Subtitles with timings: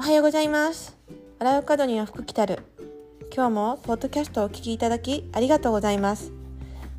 [0.00, 0.96] おはようございます。
[1.38, 2.60] 洗う角には福来たる。
[3.36, 6.32] 今日もポッドキャストをお聞きいただきありがとうございます。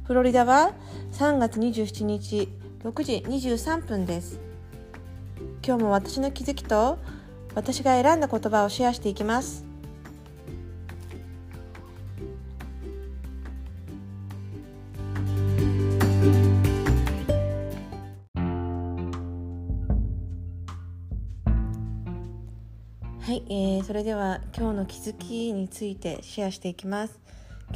[0.03, 0.73] フロリダは
[1.13, 2.47] 3月27日
[2.83, 4.39] 6時23分です。
[5.65, 6.99] 今日も私の気づきと
[7.55, 9.70] 私が選んだ言葉をシェアしていきます。
[23.53, 27.19] えー、それでは今日の気づきについてシェアしていきます。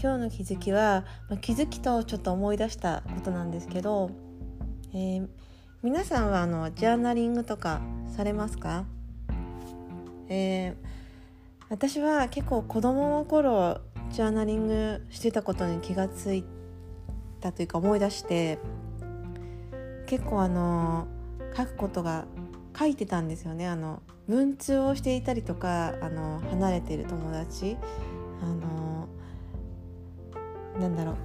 [0.02, 4.10] 今日の気づきは、まあ、気づきとちょっと思い出したことなんですけど、
[4.94, 5.28] えー、
[5.84, 7.82] 皆さんはあのジャーナリングとか
[8.16, 8.86] されますか、
[10.30, 10.76] えー、
[11.68, 16.46] 私は結構子供の頃ジャーナリングしてたことに気がつい
[17.42, 18.60] たというか思い出して
[20.06, 21.06] 結構あの
[21.54, 22.24] 書くことが
[22.78, 23.68] 書いてたんですよね。
[23.68, 27.78] あの文通をしていたりとかあの離れてる友達。
[28.42, 29.08] あの
[30.80, 31.16] なんだろう。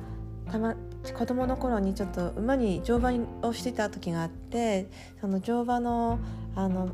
[0.50, 0.74] たま
[1.16, 6.18] 子供の頃にちょっと馬に乗馬をしてた時があってその乗馬の
[6.54, 6.90] あの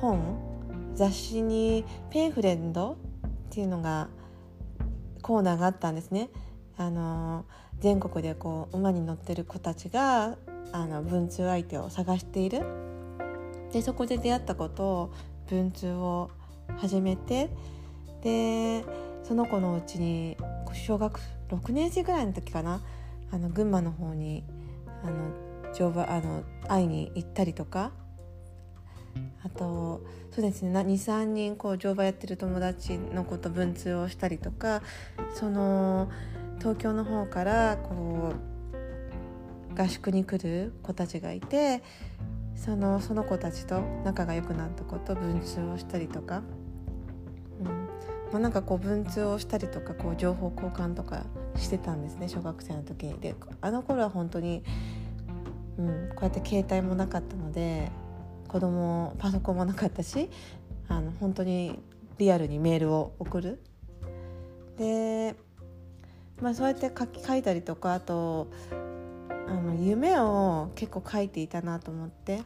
[0.00, 0.48] 本
[0.94, 2.96] 雑誌にペンフレンドっ
[3.50, 4.08] ていうのが
[5.22, 6.30] コーナーがあったんですね。
[6.76, 7.44] あの
[7.80, 10.36] 全国でこう馬に乗ってる子たちが
[10.72, 12.62] あの文通相手を探している
[13.72, 15.12] でそこで出会った子と
[15.48, 16.30] 文通を
[16.76, 17.50] 始めて
[18.22, 18.84] で
[19.22, 20.36] その子のうちに
[20.72, 22.80] 小学6年生ぐらいの時かな
[23.30, 24.44] あの群馬の方に
[25.02, 27.92] あの乗馬あの会いに行ったりとか
[29.44, 34.82] あとそうですね23人こう乗馬やってる友達の子と文通をしたりとか
[35.34, 36.10] その
[36.58, 38.32] 東京の方からこ
[39.74, 41.82] う合宿に来る子たちがいて
[42.58, 46.42] そのその子たちと仲が良くなった子と文通をしたりとか、
[47.60, 47.66] うん
[48.32, 51.24] まあ、なんかこう文通をしたりとかこう情報交換とか
[51.56, 53.18] してたんですね小学生の時に。
[53.20, 54.64] であの頃は本当に、
[55.78, 57.90] うん、こうやって携帯もなかったので
[58.48, 60.28] 子供パソコンもなかったし
[60.88, 61.78] あの本当に
[62.18, 63.62] リアルにメールを送る。
[64.76, 65.36] で
[66.40, 68.48] まあ、そうやって書き書いたりとかあと
[69.48, 72.42] あの夢を結構書いていたなと思って。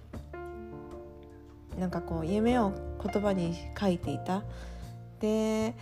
[1.78, 4.42] なんかこう夢を言葉に書いていた。
[5.20, 5.74] で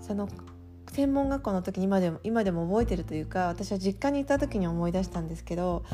[0.00, 0.28] その
[0.92, 5.84] 専門学校の時に今でも今でも覚えてるというか私は実家にいた時に思い出したんですけど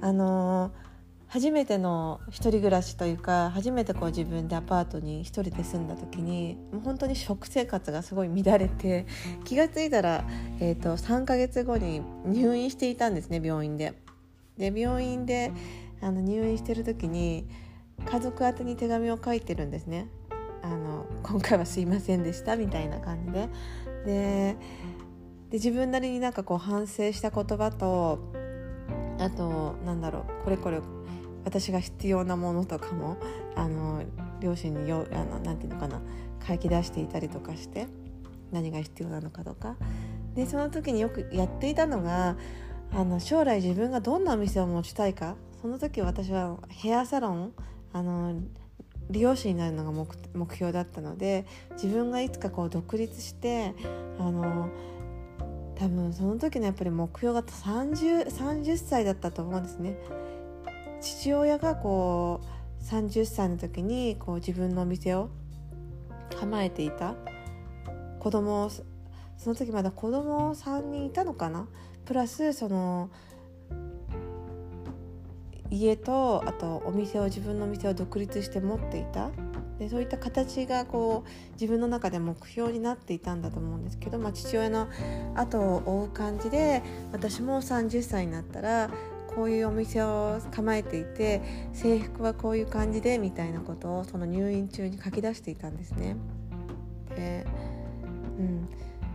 [0.00, 0.91] あのー
[1.32, 9.06] 初めての一人暮らしというか初めてこう自分でアパートに一人で住んだ時にもう本当に食生活がすごい乱れて
[9.46, 10.26] 気が付いたら、
[10.60, 13.94] えーと、3ヶ月後に入院していたんですね病院で。
[14.58, 15.52] で病院で
[16.02, 17.48] あの入院してる時に
[18.04, 20.08] 家族宛に手紙を書いてるんですね。
[20.60, 23.48] あの今回はすいませんでしたみたいな感じで。
[24.04, 24.56] で
[25.48, 28.18] で自分なりになんかこう反省した言葉と
[29.18, 30.82] あとなんだろうこれこれ
[31.44, 33.16] 私が必要なものとかも
[33.56, 34.02] あの
[34.40, 36.00] 両親によあのなんていうのかな
[36.46, 37.86] 書き出していたりとかして
[38.50, 39.76] 何が必要なのかとか
[40.34, 42.36] でその時によくやっていたのが
[42.92, 47.52] あの将来自分がどんなお店を持ちたいかその時私はヘアサロン
[47.92, 48.40] あの
[49.10, 53.74] 利用師になるのが目目標だったので自分がいつかこう独立して
[54.18, 54.70] あの
[55.76, 59.96] 多分その時のやっぱり目標が 30, 30歳だったと思うんですね。
[61.02, 62.40] 父親がこ
[62.80, 65.30] う30歳の時にこう自分のお店を
[66.38, 67.14] 構えていた。
[68.20, 71.66] 子供その時まだ子供3人いたのかな？
[72.04, 73.10] プラスその
[75.70, 79.30] 家とあとお店を自分のお店を独立して持っていた。
[79.78, 84.88] でそういった形がこう自分の中で目標になっていたんだと思うんですけど、まあ、父親の
[85.34, 88.90] 後を追う感じで私も30歳になったら
[89.34, 91.40] こういうお店を構えていて
[91.72, 96.16] 制服はこういう感じでみたいなことをその入院中に書き出していたんですね。
[97.16, 97.46] で,、
[98.38, 98.68] うん、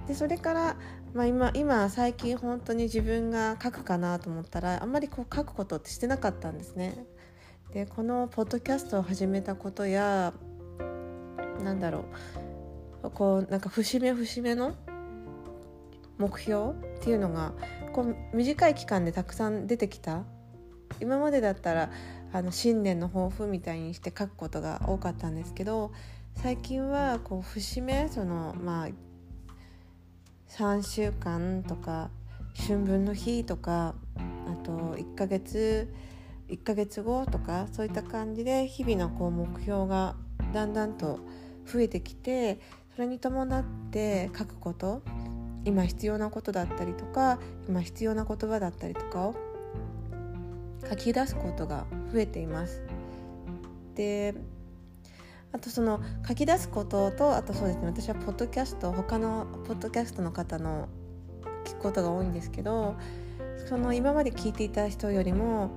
[0.08, 0.78] でそれから、
[1.14, 7.06] まあ今、今最近本当に自分が書くかなと思ったらあんまりこう書くことってしてなかったんですね。
[7.74, 10.34] でこのポッドキャストを始めたことや
[11.64, 12.06] なんだろ
[13.04, 14.74] うこうなんか節目節目の
[16.18, 17.54] 目標っていうのが
[17.98, 20.24] こう短い期間でたくさん出てきた。
[21.02, 21.90] 今までだったら
[22.32, 25.92] あの新年の抱負みたいにして書くことが多かったんですけど
[26.36, 28.88] 最近はこう節目そのまあ
[30.50, 32.12] 3週間とか
[32.68, 33.96] 春分の日とか
[34.46, 35.92] あと1ヶ月
[36.50, 40.16] 1ヶ月後とかそういった感じで日々のこう目標が
[40.54, 41.20] だんだんと
[41.66, 42.60] 増えてきて
[42.96, 45.02] それに伴って書くこと
[45.68, 49.36] 今必要なことだったりとか今必要な言葉だったりとかを
[50.90, 52.82] 書き出すことが増えています。
[53.96, 54.34] で
[55.52, 60.88] あとその書き出すこととあとそうですね私はポッドキャスト他のポッドキャストの方の
[61.66, 62.96] 聞くことが多いんですけど
[63.68, 65.72] その今まで聞いていた人よりも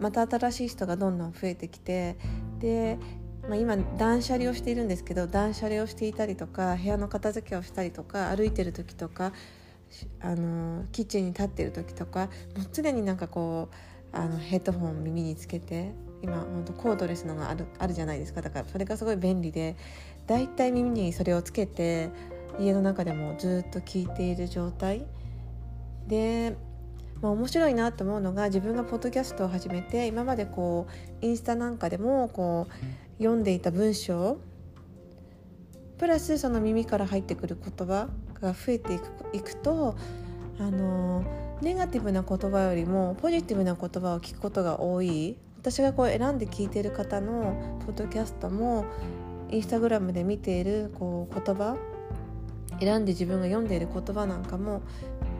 [0.00, 2.16] また新しい人がどんどん増えてきて
[2.58, 2.98] で、
[3.48, 9.32] まあ、今断捨離をしているんですけど断捨離をしていたりとか部屋の片付けをしたりとか歩いてる時とか
[10.20, 12.26] あのキッチンに立ってる時とか
[12.56, 13.68] もう常になんかこ
[14.12, 18.40] うあのヘッドホン耳につけて今本当コードレスのがあるあるじゃないですか。
[18.42, 19.76] だからそれがすごい便利で
[20.26, 22.10] だいたい耳にそれをつけて
[22.58, 25.06] 家の中でもずっと聞いている状態。
[26.08, 26.56] で
[27.22, 30.86] まあ、面白いなと思うのが自分がポッドキャストを始めて今までこ
[31.22, 34.38] うインスタなんかでもこう読んでいた文章。
[35.98, 38.08] プラスその耳から入ってくる言葉
[38.40, 39.96] が増えていくいくと
[40.58, 41.24] あの
[41.62, 45.38] ネガティブな言葉よりもポジティブな言葉を聞くことが多い。
[45.58, 48.84] 私がこう選んで聞いている方のポッドキャストも
[49.50, 51.76] インスタグラムで見ているこう言葉
[52.78, 54.82] 選んで自分が読んでいる言葉なんかも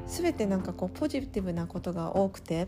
[0.09, 2.67] 全てなんかこうポジティブなことが多くて。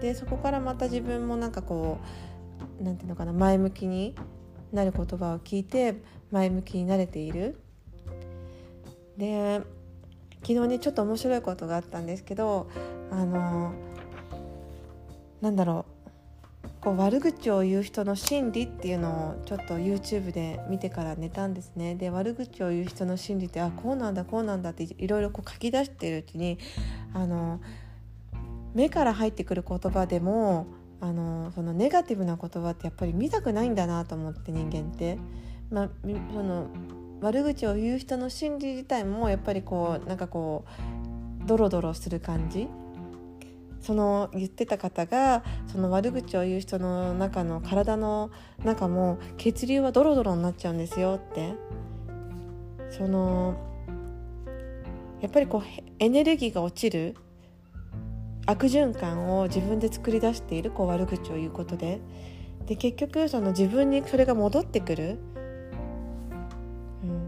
[0.00, 2.06] でそこからまた自分もなんかこう
[2.80, 4.14] 何て言うのかな前向きに
[4.72, 5.96] なる言葉を聞いて
[6.30, 7.60] 前向きになれている。
[9.16, 9.62] で
[10.42, 12.68] 昨日ねちょっと面白いことがあったんですけど
[13.10, 13.72] あの
[15.40, 15.94] なんだろう
[16.80, 26.58] こう悪口を言う人の心理っていうのをちょっと YouTube で見てから寝たんですねで悪口を言う人の心理ってあこうなんだこうなんだっていろいろこう書き出してるうちに
[27.14, 27.60] あの
[28.74, 30.66] 目から入ってくる言葉でも
[31.04, 35.18] あのそのネガティブな言葉ってやっぱり見たくないんだなと思って人間って。
[35.70, 35.90] まあ、
[36.32, 36.68] その
[37.20, 40.64] 悪口を言う人の心理自体もやっぱりこうなんかこ
[41.42, 42.68] うドロドロする感じ。
[43.80, 48.30] その言ってた方がその悪口を言う人の中の体の
[48.64, 51.54] 中も血流はドロドロになっちゃうんですよって。
[52.88, 53.56] その
[55.20, 55.62] やっぱりこう
[55.98, 57.14] エネルギーが落ちる。
[58.46, 62.00] 悪循環を自分で作り出しているこう悪口を言うことで。
[62.66, 65.18] で結局その自分にそれが戻ってくる、
[67.02, 67.26] うん、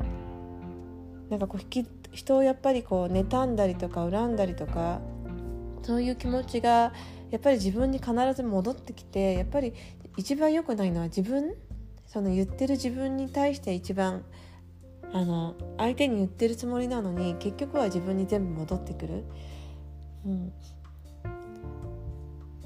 [1.29, 1.61] なんかこう
[2.11, 5.03] 人をやっぱりこう妬んだりとか恨んだりとか
[5.83, 6.95] そういう気持ちが
[7.31, 9.75] やっぱり自分に必ず戻ってきてやっぱり
[10.17, 11.55] 一番良くないのは自分？
[12.07, 14.25] その言ってる自分に対して一番
[15.13, 19.25] あの相手に言ってるつもりなのに結局は自分に全部戻ってくる。
[20.25, 20.53] うん、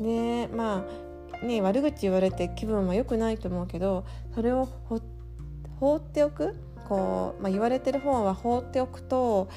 [0.01, 0.87] でま
[1.43, 4.05] あね悪口言われて気分は良くないと思うけど
[4.35, 4.69] それを
[5.79, 6.57] 放っておく
[6.89, 9.49] こう、まあ、言われてる方は放っておくと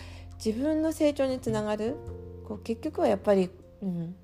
[0.43, 1.95] 自分の成長につながる。
[2.43, 3.49] こう結局はやっぱり、
[3.81, 4.15] うん、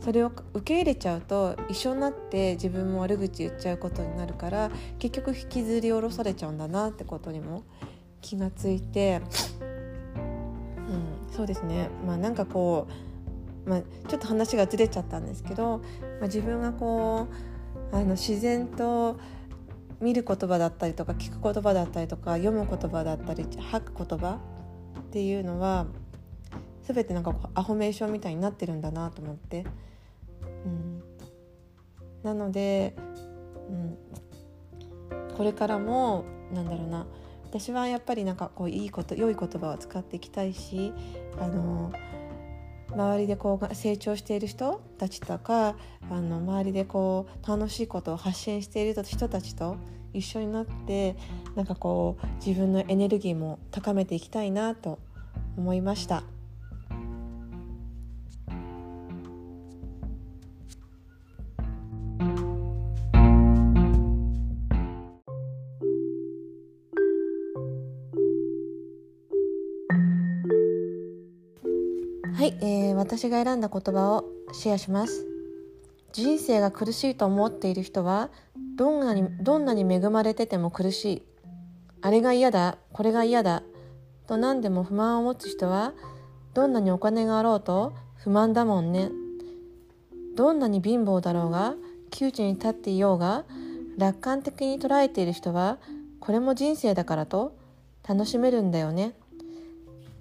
[0.00, 7.62] それを受け入れちゃうと一緒になって自分も悪口言っちゃうことになるから結局引きずり下ろされちゃうんだなってことにも
[8.20, 9.22] 気がついて、
[11.30, 11.88] うん、そうですね。
[12.06, 13.09] まあなんかこう、
[13.66, 15.84] まあ、ちょっと話がずれちゃったんですけど、ま
[16.22, 17.28] あ、自分がこ
[17.92, 19.18] うあの自然と
[20.00, 24.38] 見る言葉だったりとか聞く言葉だったりとか読む言葉だったり吐く言葉
[24.98, 25.86] っていうのは
[26.82, 29.66] 全てなんかこうアファメーションみたいになってるんだなと思って、
[30.64, 31.02] うん、
[32.22, 32.96] なので、
[33.68, 37.06] うん、これからもなんだろうな。
[37.50, 40.92] 私はやっぱりなんかこういいこと良い言葉を使っていきたいし
[41.40, 41.90] あの
[42.92, 45.76] 周りでこう成長している人たちとか
[46.10, 49.76] あの周りでこう楽しいことを発信している人たちと
[50.12, 51.16] 一緒になって
[51.54, 54.98] なんかこう自分のエネルギーも高めていきたいなと
[55.56, 56.22] 思いました。
[73.20, 74.24] 私が選んだ言葉を
[74.54, 75.26] シェアします。
[76.10, 78.30] 人生が苦しいと思っている人は
[78.76, 81.22] どんなにどんなに恵まれてても苦しい。
[82.00, 83.62] あれが嫌だこれが嫌だ
[84.26, 85.92] と何でも不満を持つ人は
[86.54, 89.10] どんなにお金があろうと不満だもんね。
[90.34, 91.74] どんなに貧乏だろうが
[92.10, 93.44] 窮地に立っていようが
[93.98, 95.76] 楽観的に捉えている人は
[96.20, 97.54] これも人生だからと
[98.08, 99.12] 楽しめるんだよね。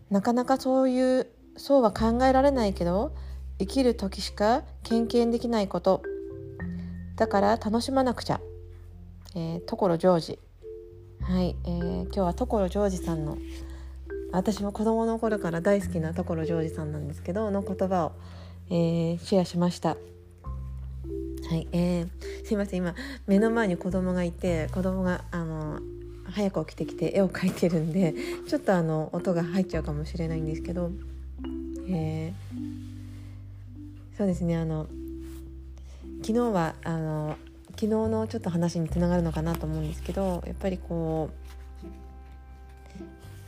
[0.09, 1.27] なかなかそういう
[1.59, 3.13] そうは考えられないけど
[3.59, 6.01] 生きる時しか経験できないこと。
[7.17, 8.39] だから楽しまなくちゃ。
[9.35, 10.39] えー、所ジョージ。
[11.21, 13.37] はい、えー、今日は所ジョージさんの
[14.31, 18.13] 私も子供の頃から大好きな所ジョージさんなんですけどの言葉を、
[18.69, 19.97] えー、シェアしました。
[21.49, 22.95] はい、えー、すいません今
[23.27, 25.79] 目の前に子供がいて子供があの
[26.23, 28.13] 早く起きてきて絵を描いてるんで
[28.47, 30.91] ちょっとあの音が入っちゃうかもしれないんですけど、
[31.91, 34.87] えー、そうですねあの
[36.21, 37.37] 昨日はあの
[37.71, 41.29] 昨日のちょっと話につながるのかなと思うんですけどやっぱりこ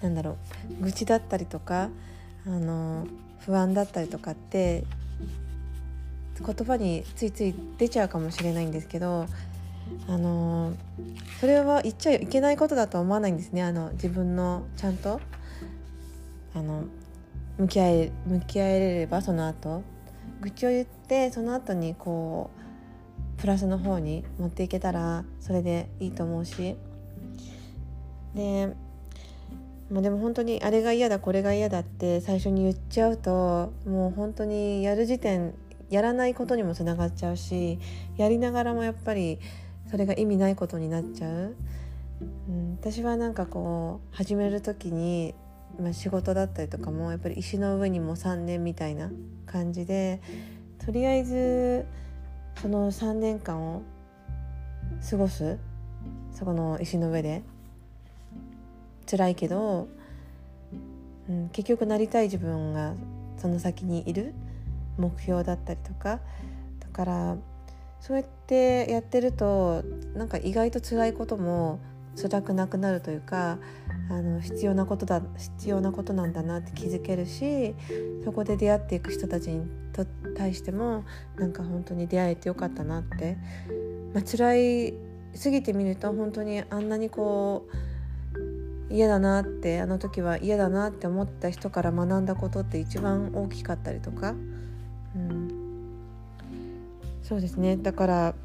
[0.01, 0.37] うなんだろ
[0.79, 1.89] う愚痴だったりとか
[2.45, 3.07] あの
[3.39, 4.83] 不安だったりとかって
[6.43, 9.27] 言葉についつい出ちゃうかもしれないんですけど
[10.07, 10.73] あの
[11.39, 15.21] それは言っちゃいけないことだとは思わないんですねあの自分のちゃんと
[16.55, 16.85] あの
[17.57, 19.83] 向き合え向き合えれればその後
[20.41, 22.49] 愚痴を言ってその後にこ
[23.37, 26.77] うプラスの方に持っていけたらそれでいいと思うし。
[28.35, 28.73] で,、
[29.89, 35.53] まあ、でも本当にあれが嫌だこれが嫌だって最初に言っちゃうともう本当にやる時点
[35.89, 37.77] やらないことにもつながっちゃうし
[38.15, 39.39] やりながらもやっぱり
[39.89, 41.55] それが意味ないことになっちゃう、
[42.47, 45.35] うん、私はなんかこう始める時に、
[45.79, 49.11] まあ、仕事だったりとかもやっぱり石の上にも3年みたいな
[49.45, 50.21] 感じで
[50.85, 51.85] とりあえず
[52.61, 53.81] その3年間を
[55.09, 55.57] 過ごす。
[56.31, 57.43] そこの石の上で。
[59.09, 59.87] 辛いけど、
[61.27, 62.93] うん、結局なりたい自分が
[63.37, 64.33] その先にいる。
[64.97, 66.19] 目標だったりとか。
[66.79, 67.37] だから
[67.99, 69.83] そうやってやってると
[70.15, 71.79] なんか意外と辛いことも
[72.15, 73.57] 辛くなくなるというか
[74.09, 77.73] あの必要なことだ必要なことなんだなって気づけるし
[78.23, 81.03] そこで出会っていく人たちにと対しても
[81.37, 83.37] なんか本当に出会えてよかったなって、
[84.13, 84.93] まあ辛い
[85.41, 87.67] 過ぎてみると本当にあんなにこ
[88.89, 94.35] う嫌だなってあの時は嫌だなって思った人から学んだことって一番大きかったりとか、
[95.15, 95.49] うん、
[97.23, 97.77] そうですね。
[97.77, 98.35] だから、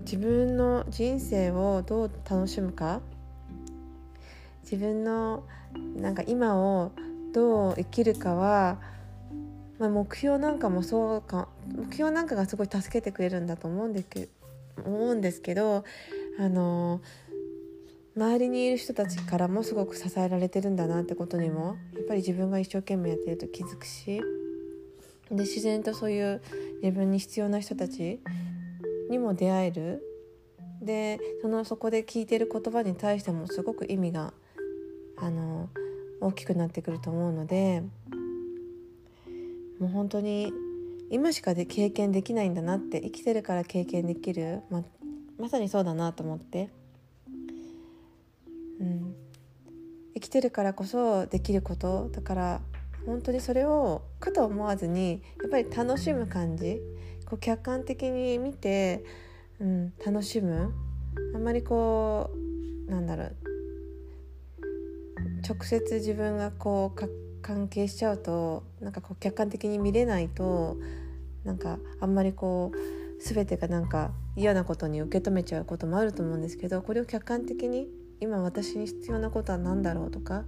[0.00, 3.00] 自分の人生をどう楽しむか？
[4.62, 5.44] 自分の
[5.96, 6.92] なんか今を
[7.32, 8.78] どう生きるかは、
[9.78, 14.28] まあ、目標なんかもそうか目標なんかがすごい助けてくれるんだと思うんですけ
[14.84, 15.84] 思うんですけど
[16.38, 17.00] あの
[18.16, 24.20] 周りにいる人たちからもすごく支えられてるんだなってことにもやっぱり自分が一生懸命やってると気づくし
[25.30, 26.42] で自然とそういう
[26.82, 28.20] 自分に必要な人たち
[29.10, 30.02] にも出会える。
[30.80, 34.32] でそのそこで聞いてる言葉に対してもすごく意味が
[35.18, 35.68] あの
[36.22, 37.82] 大きくなってくると思うので
[39.78, 40.54] もう本当に
[41.10, 44.84] 今しかで経験できないんだなって生きてるから経験できる、ま
[45.38, 46.70] まさにそうだなと思って、
[48.80, 49.14] うん、
[50.14, 52.08] 生きてるからこそできること。
[52.12, 52.60] だから
[53.06, 56.80] 本当にそれを苦と思わずにやっぱり楽しむ感じ。
[57.30, 59.04] こう客観的に見て、
[59.60, 60.74] うん、楽しむ。
[61.32, 62.28] あんまりこ
[62.88, 63.36] うなんだろう。
[65.48, 70.76] 直接自分がこう関係しちゃうとなんかこう客観的に見れないと
[71.44, 77.86] なんかあんまりこう全てがなんか嫌なことに受け止めちゃうこともあると思うんですけどこれを客観的に
[78.20, 80.44] 今私に必要なことは何だろうとか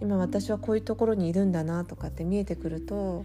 [0.00, 3.24] 今私はこういうところにいるんだなとかって見えてくると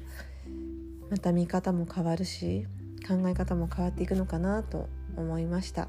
[1.09, 2.65] また見方も変わるし
[3.07, 5.87] 考え方も変わっていくのかなと思いました。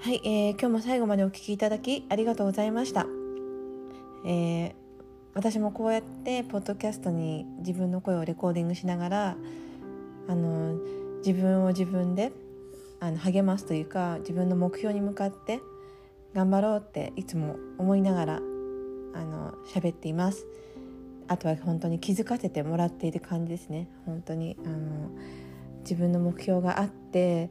[0.00, 3.06] はい、えー、今日も最後までお聞きいただきありがとうございました。
[4.26, 4.72] えー、
[5.34, 9.36] 私もこうやってポッドキャストに自分の声をレコーディングしながら
[10.28, 10.76] あの
[11.24, 12.32] 自分を自分で
[13.00, 15.60] あの励ますというか自分の目標に向かって
[16.34, 20.46] 頑張ろうっていつも思いながらあの喋っています。
[21.28, 25.10] あとは本当に気づかせてもらっている感じですね本当にあの
[25.80, 27.50] 自分の目標があって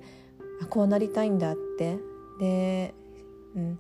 [0.62, 1.98] あこうなりたいんだって
[2.40, 2.94] で、
[3.56, 3.80] うん、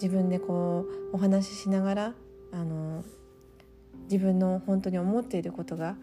[0.00, 2.14] 自分でこうお話ししながら
[2.52, 3.04] あの
[4.04, 5.96] 自分の本当に思っていることが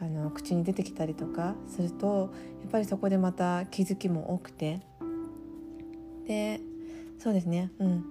[0.00, 2.30] あの口に出てきたりとかすると
[2.62, 4.80] やっぱりそこでまた気づきも多くて。
[6.26, 6.60] で
[7.18, 7.70] そうですね。
[7.78, 8.04] うん。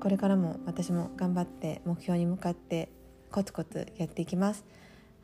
[0.00, 2.90] これからも私も頑張って目標に向かって
[3.32, 4.64] コツコツやっていきます。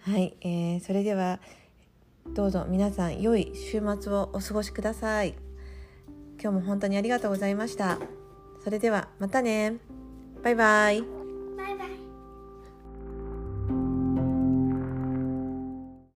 [0.01, 1.39] はい、えー、それでは
[2.35, 5.35] どうぞ皆さん良い週末をお過ごしください。
[6.41, 7.99] 今日も本当にありがとうございました。
[8.63, 9.77] それではまたね。
[10.43, 11.24] バイバイ。